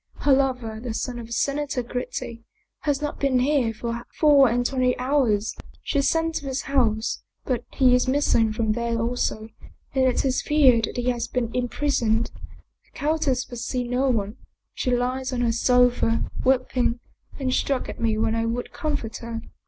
Her 0.21 0.33
lover, 0.33 0.79
the 0.79 0.95
son 0.95 1.19
of 1.19 1.31
Senator 1.31 1.83
Gritti, 1.83 2.41
has 2.79 3.03
not 3.03 3.19
been 3.19 3.37
here 3.37 3.71
for 3.71 4.03
four 4.15 4.49
and 4.49 4.65
twenty 4.65 4.97
hours. 4.97 5.55
She 5.83 6.01
sent 6.01 6.33
to 6.37 6.47
his 6.47 6.63
house, 6.63 7.21
but 7.45 7.65
he 7.75 7.93
is 7.93 8.07
miss 8.07 8.33
ing 8.33 8.51
from 8.51 8.71
there 8.71 8.99
also 8.99 9.49
and 9.93 10.03
it 10.05 10.25
is 10.25 10.41
feared 10.41 10.85
that 10.85 10.97
he 10.97 11.09
has 11.11 11.27
been 11.27 11.53
im 11.53 11.67
prisoned. 11.67 12.31
The 12.85 12.91
countess 12.95 13.47
will 13.47 13.57
see 13.57 13.83
no 13.83 14.09
one. 14.09 14.37
She 14.73 14.89
lies 14.89 15.31
on 15.31 15.41
her 15.41 15.51
sofa, 15.51 16.31
weeping, 16.43 16.99
and 17.37 17.53
struck 17.53 17.87
at 17.87 18.01
me 18.01 18.17
when 18.17 18.33
I 18.33 18.47
would 18.47 18.73
comfort 18.73 19.17
her." 19.17 19.43